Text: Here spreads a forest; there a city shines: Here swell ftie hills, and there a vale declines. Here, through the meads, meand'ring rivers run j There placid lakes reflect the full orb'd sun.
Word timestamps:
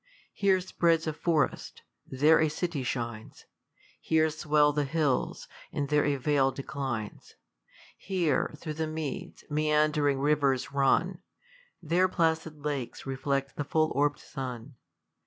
Here 0.33 0.59
spreads 0.61 1.05
a 1.05 1.13
forest; 1.13 1.83
there 2.07 2.41
a 2.41 2.49
city 2.49 2.81
shines: 2.81 3.45
Here 3.99 4.31
swell 4.31 4.73
ftie 4.73 4.87
hills, 4.87 5.47
and 5.71 5.89
there 5.89 6.05
a 6.05 6.15
vale 6.15 6.49
declines. 6.49 7.35
Here, 7.99 8.51
through 8.57 8.73
the 8.81 8.87
meads, 8.87 9.43
meand'ring 9.47 10.17
rivers 10.19 10.71
run 10.71 11.17
j 11.19 11.19
There 11.83 12.07
placid 12.07 12.65
lakes 12.65 13.05
reflect 13.05 13.55
the 13.57 13.63
full 13.63 13.91
orb'd 13.93 14.17
sun. 14.19 14.73